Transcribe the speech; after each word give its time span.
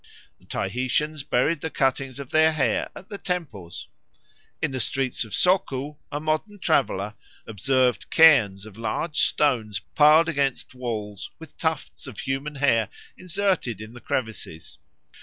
The 0.39 0.47
Tahitians 0.47 1.21
buried 1.21 1.61
the 1.61 1.69
cuttings 1.69 2.19
of 2.19 2.31
their 2.31 2.53
hair 2.53 2.89
at 2.95 3.09
the 3.09 3.19
temples. 3.19 3.87
In 4.59 4.71
the 4.71 4.79
streets 4.79 5.23
of 5.23 5.31
Soku 5.31 5.95
a 6.11 6.19
modern 6.19 6.57
traveller 6.57 7.13
observed 7.45 8.09
cairns 8.09 8.65
of 8.65 8.77
large 8.77 9.17
stones 9.19 9.79
piled 9.93 10.27
against 10.27 10.73
walls 10.73 11.29
with 11.37 11.55
tufts 11.59 12.07
of 12.07 12.17
human 12.21 12.55
hair 12.55 12.89
inserted 13.15 13.79
in 13.79 13.93
the 13.93 14.01
crevices. 14.01 14.79